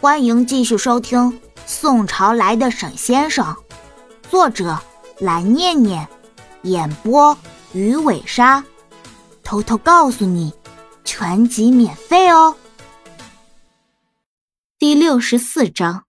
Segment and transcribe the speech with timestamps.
[0.00, 1.18] 欢迎继续收听
[1.66, 3.44] 《宋朝来的沈先生》，
[4.30, 4.80] 作者
[5.18, 6.08] 蓝念念，
[6.62, 7.36] 演播
[7.72, 8.64] 鱼尾鲨。
[9.42, 10.52] 偷偷告诉你，
[11.02, 12.56] 全集免费哦。
[14.78, 16.04] 第六十四章，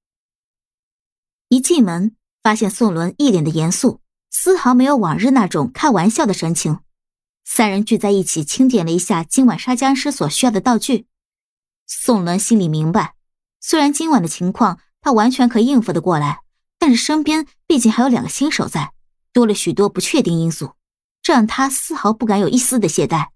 [1.47, 6.81] 一进门，发现宋伦一脸的严肃，丝毫没有往日那种开玩笑的神情。
[7.43, 11.07] 三人聚在一起，清点了一下今晚杀僵尸所需要的道具。
[11.87, 13.15] 宋伦心里明白。
[13.59, 16.41] 虽然今晚的情况他完全可以应付的过来，
[16.77, 18.93] 但是身边毕竟还有两个新手在，
[19.33, 20.71] 多了许多不确定因素，
[21.21, 23.27] 这让他丝毫不敢有一丝的懈怠。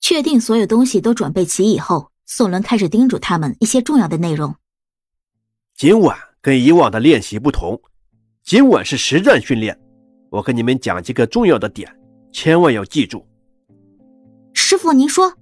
[0.00, 4.54] 确定所有东西都准备齐以后，宋伦开始叮嘱他们一些重要的内容。
[5.74, 7.80] 今晚跟以往的练习不同，
[8.42, 9.78] 今晚是实战训练，
[10.30, 11.94] 我跟你们讲几个重要的点，
[12.32, 13.26] 千万要记住。
[14.54, 15.34] 师傅，您说。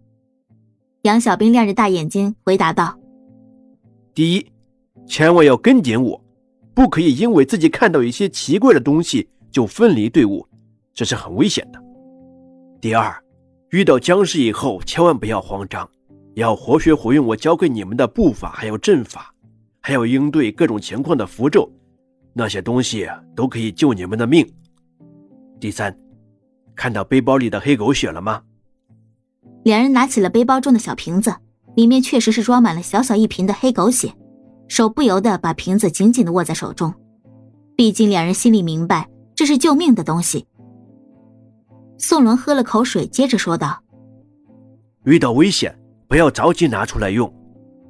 [1.03, 2.98] 杨小兵亮着大眼睛回答道。
[4.19, 4.45] 第一，
[5.07, 6.21] 千万要跟紧我，
[6.75, 10.45] 不可以因为自己看到一些奇怪的东西就分离队伍，
[10.93, 11.81] 这是很危险的。
[12.81, 13.17] 第二，
[13.71, 15.89] 遇到僵尸以后千万不要慌张，
[16.35, 19.33] 要活学活用我教给你们的步法，还有阵法，
[19.81, 21.71] 还有应对各种情况的符咒，
[22.33, 24.45] 那些东西都可以救你们的命。
[25.61, 25.97] 第三，
[26.75, 28.43] 看到背包里的黑狗血了吗？
[29.63, 31.33] 两人拿起了背包中的小瓶子。
[31.77, 34.13] 里面确实是装满了小小一瓶的黑狗血，
[34.69, 36.93] 手不由得把瓶子紧紧的握在手中。
[37.75, 40.47] 毕竟两人心里明白，这是救命的东西。
[41.97, 43.83] 宋伦喝了口水，接着说道
[45.05, 47.33] ：“遇到危险，不要着急拿出来用，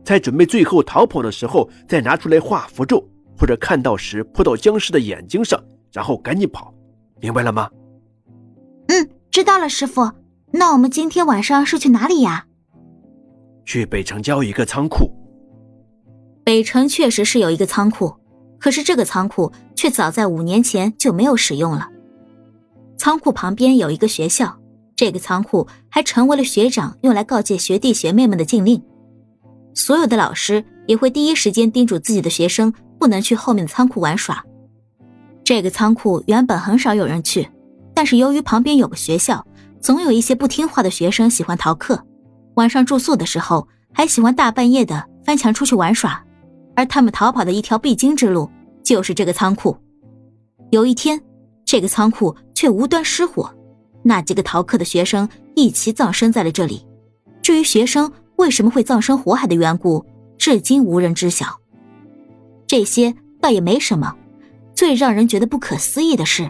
[0.04, 3.06] 在准备最后逃跑的时候再拿出来画符咒，
[3.38, 5.62] 或者看到时扑到僵尸的眼睛上，
[5.92, 6.72] 然后赶紧跑，
[7.20, 7.68] 明白了吗
[8.88, 10.10] ？”“嗯，知道了，师傅。
[10.50, 12.46] 那我们今天晚上是去哪里呀？”
[13.66, 15.10] 去北城郊一个仓库。
[16.48, 18.10] 北城确实是有一个仓库，
[18.58, 21.90] 可是这个仓库却早在五年前就没有使用了。
[22.96, 24.58] 仓库旁边有一个学校，
[24.96, 28.82] 这个仓库还成为了学长用来告诫学弟学妹们的禁令。
[29.74, 34.42] 所有的老师也会第一时间叮嘱自己的学生不能去后面的仓库玩耍。
[35.44, 37.46] 这个仓库原本很少有人去，
[37.92, 39.46] 但是由于旁边有个学校，
[39.82, 42.02] 总有一些不听话的学生喜欢逃课。
[42.54, 46.24] 晚上住宿的时候，还喜欢大半夜的翻墙出去玩耍，
[46.78, 48.48] 而他们逃跑的一条必经之路
[48.84, 49.76] 就是这个仓库。
[50.70, 51.20] 有一天，
[51.64, 53.52] 这个仓库却无端失火，
[54.04, 56.86] 那几个逃课的学生一齐葬身在了这里。
[57.42, 60.06] 至于学生为什么会葬身火海的缘故，
[60.38, 61.58] 至今无人知晓。
[62.64, 64.14] 这些倒也没什么，
[64.72, 66.48] 最让人觉得不可思议的是，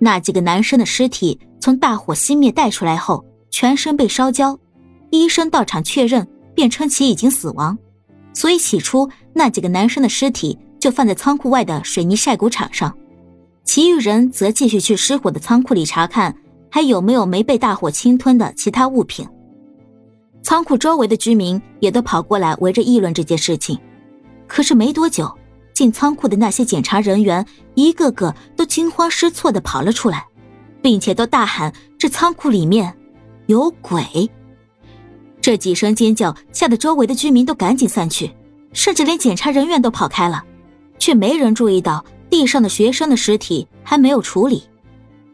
[0.00, 4.58] 那几个男生的尸体从大火熄灭带出来后，全身被烧焦。
[5.10, 7.78] 医生到场确认，便称其已经死亡，
[8.34, 12.92] 所以起初那几个男生的尸体就放在仓库外的水泥晒谷场上，
[13.62, 16.34] 其余人则继续去失火的仓库里查看
[16.68, 19.24] 还有没有没被大火侵吞的其他物品。
[20.42, 23.78] 仓库周围的居民也都跑过来围着议论这件事情，
[24.48, 25.32] 可是没多久，
[25.72, 30.26] 进仓库的那些检查人员一个个都惊慌失措地跑了出来，
[30.82, 32.92] 并且都大喊：“这仓库里面
[33.46, 34.28] 有鬼！”
[35.40, 38.32] 这几声尖叫吓得周围的居民都赶紧散去，
[38.72, 40.44] 甚至连检查人员都跑开了，
[40.98, 44.62] 却没人注意到地上的学生的尸体还没有处理。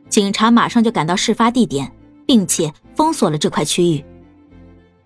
[0.08, 1.90] 警察马上就赶到事发地点，
[2.26, 4.04] 并且封锁了这块区域。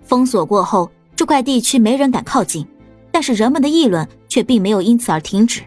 [0.03, 2.67] 封锁过后，这块地区没人敢靠近，
[3.11, 5.63] 但是人们的议论却并没有因此而停止。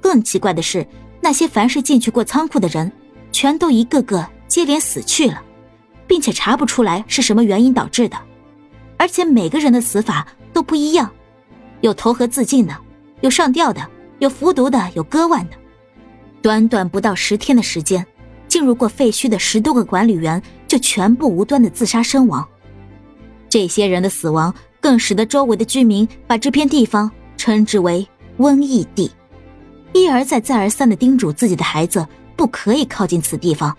[0.00, 0.86] 更奇怪的是，
[1.20, 2.90] 那些凡是进去过仓库的人，
[3.32, 5.42] 全都一个个接连死去了，
[6.06, 8.16] 并且查不出来是什么原因导致的。
[8.98, 11.10] 而且每个人的死法都不一样，
[11.80, 12.76] 有投河自尽的，
[13.20, 13.86] 有上吊的，
[14.18, 15.56] 有服毒的，有割腕的。
[16.42, 18.04] 短短不到十天的时间，
[18.48, 22.46] 进入过废墟的十多个管理员就全部无端的自杀身亡。
[23.48, 28.06] 这些人的死亡更使得周围的居民把这片地方称之为
[28.38, 29.10] 瘟疫地，
[29.92, 32.06] 一而再、再而三的叮嘱自己的孩子
[32.36, 33.76] 不可以靠近此地方。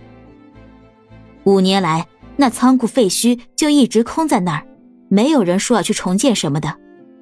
[1.44, 2.06] 五年来，
[2.36, 4.66] 那仓库废墟就一直空在那儿。
[5.08, 6.74] 没有人说要去重建什么的，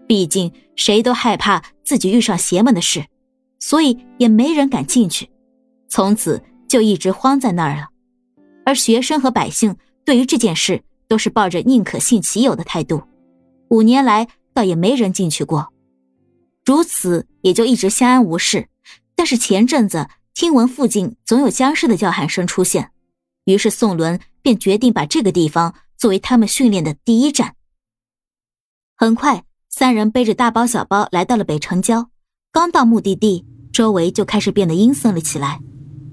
[0.07, 3.07] 毕竟谁都害怕自己遇上邪门的事，
[3.59, 5.31] 所以也没人敢进去。
[5.89, 7.89] 从此就一直荒在那儿了。
[8.65, 13.03] 而学生和百姓对于这件事都是抱着宁可信其有的态度，
[13.69, 15.73] 五年来倒也没人进去过。
[16.65, 18.69] 如此也就一直相安无事。
[19.15, 22.91] 但是前阵子听闻附近总有僵尸的叫喊声出现，
[23.45, 27.55] 于是宋伦便决定把这个地方作为他们训练的第一站。
[28.97, 29.45] 很快，
[29.79, 32.09] 三人背着大包小包来到了北城郊。
[32.51, 35.61] 刚到目的地，周围就开始变得阴森了起来。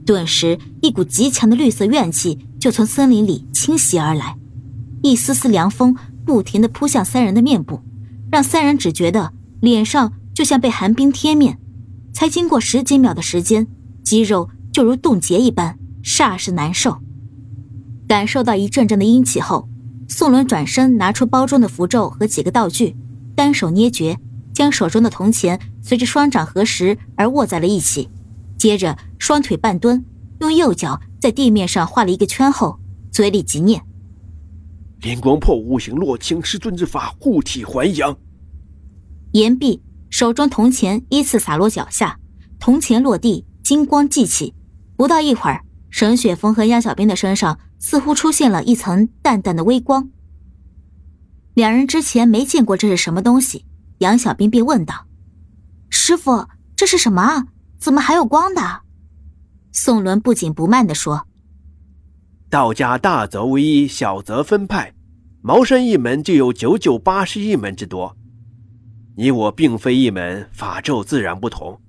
[0.06, 4.38] 顿时，一股极强的绿色怨气就从森林里侵袭而来，
[5.02, 5.96] 一丝丝凉风
[6.26, 7.80] 不停地扑向三人的面部，
[8.30, 9.32] 让三人只觉得
[9.62, 11.58] 脸上就像被寒冰贴面。
[12.14, 13.66] 才经过十几秒的时间，
[14.04, 16.98] 肌肉就如冻结一般，煞是难受。
[18.10, 19.70] 感受到一阵阵的阴气后，
[20.10, 22.98] 宋伦转身拿出包中的符咒和几个道具，
[23.36, 24.18] 单手捏诀，
[24.54, 28.10] 将手中的铜钱随着双掌合十而握在了一起。
[28.58, 30.06] 接着双腿半蹲，
[30.40, 32.80] 用右脚在地面上画了一个圈后，
[33.12, 33.82] 嘴里急念
[35.02, 38.18] ：“灵光破五行落青师尊之法，护体还阳。”
[39.34, 42.20] 言毕，手中铜钱依次洒落脚下，
[42.60, 44.54] 铜钱落地，金光即起。
[44.96, 47.60] 不到一会儿，沈雪峰和杨小兵的身上。
[47.86, 50.10] 似乎出现了一层淡淡的微光。
[51.54, 53.66] 两人之前没见过这是什么东西，
[54.00, 55.08] 杨小兵便问道
[55.90, 57.48] ：“师傅，这是什么啊？
[57.80, 58.82] 怎么还有光的？”
[59.72, 61.28] 宋伦不紧不慢地说
[62.50, 64.94] ：“道家大则为一，小则分派，
[65.42, 68.16] 茅山一门就有九九八十一门之多。
[69.16, 71.80] 你我并非一门，法咒自然不同。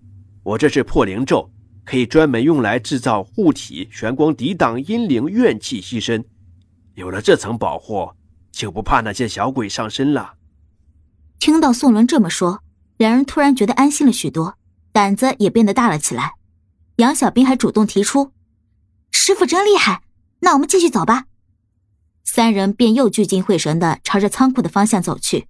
[0.42, 1.50] 我这是破灵咒。”
[1.86, 6.24] 可以专门用来制造护体、玄光抵挡阴灵怨气牺牲。
[6.94, 8.10] 有了这层保护，
[8.54, 10.34] 就不怕那些小鬼上身了。
[11.38, 12.62] 听到宋伦这么说，
[12.96, 14.56] 两人突然觉得安心了许多，
[14.92, 16.34] 胆子也变得大了起来。
[16.96, 18.32] 杨小兵还主动提出
[19.10, 20.02] ：“师傅真厉害，
[20.40, 21.24] 那我们继续走吧。”
[22.24, 25.48] 三人便又聚精会神的朝着仓库的方向走去。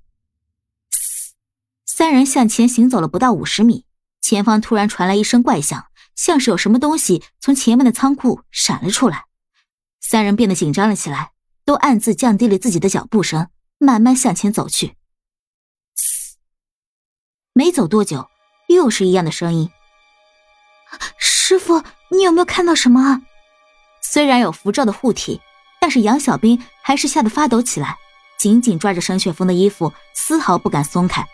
[1.87, 3.85] 三人向前行走了不到五十米，
[4.21, 5.85] 前方突然传来一声怪响。
[6.17, 9.25] 像是有什么东西从前面的仓库闪了出来，
[10.01, 11.33] 三人变得紧张了起来，
[11.65, 14.97] 都暗自降低了自己的脚步声，慢慢向前走去。
[17.53, 18.29] 没走多久，
[18.69, 19.71] 又是一样的声音。
[21.19, 23.23] 师傅，你有没有看到什么？
[24.03, 25.41] 虽然有符咒的护体，
[25.81, 27.97] 但是杨小兵还是吓得发抖起来，
[28.39, 31.27] 紧紧抓着沈雪峰的衣服，丝毫不敢松开。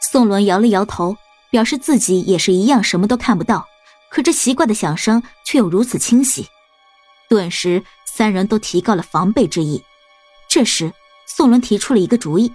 [0.00, 1.16] 宋伦摇了摇头。
[1.50, 3.66] 表示自己也是一样，什么都看不到。
[4.10, 6.46] 可这奇怪的响声却又如此清晰，
[7.26, 7.82] 顿时
[8.14, 9.84] 三人都提高了防备之意。
[10.48, 10.92] 这时，
[11.26, 12.52] 宋伦提出了一个主意：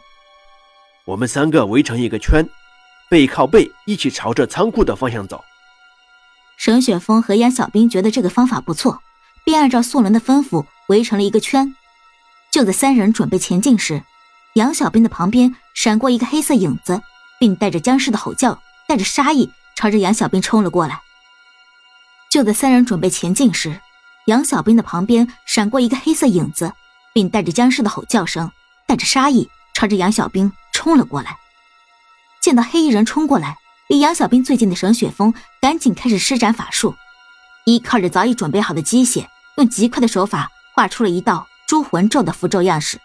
[1.05, 2.47] 我们三个围成一个圈，
[3.09, 5.43] 背靠背，一起朝着仓库的方向走。
[6.57, 9.01] 沈雪峰和杨小兵觉得这个方法不错，
[9.43, 11.75] 便按照宋伦的吩咐围成了一个圈。
[12.51, 14.03] 就在三人准备前进时，
[14.53, 17.01] 杨小兵的旁边闪过一个黑色影子，
[17.39, 18.59] 并带着僵尸的吼叫。
[18.85, 20.99] 带着杀意朝着杨小兵冲了过来。
[22.29, 23.79] 就在三人准备前进时，
[24.25, 26.73] 杨小兵的旁边闪过一个黑色影子，
[27.13, 28.49] 并带着僵尸的吼叫声，
[28.87, 31.37] 带着杀意朝着杨小兵冲了过来。
[32.41, 33.57] 见到黑衣人冲过来，
[33.89, 36.95] 离杨小兵最近的沈雪峰赶紧开始施展法术，
[37.65, 39.27] 依靠着早已准备好的机械，
[39.57, 42.99] 用极快的手法画出了一道诛魂咒的符咒样式。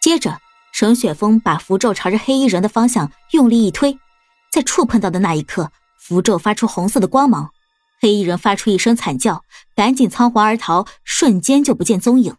[0.00, 0.38] 接着，
[0.72, 3.98] 沈雪峰把符咒朝着黑衣人的方向用力一推。
[4.50, 7.50] 在触碰到的那一刻，符咒发出红色的光芒，
[8.00, 12.36] 黑衣人发出一声惨叫，赶紧仓皇而逃，瞬间就不见踪影。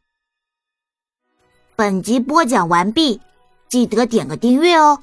[1.75, 3.21] 本集播讲完毕，
[3.69, 5.01] 记得点个订阅哦。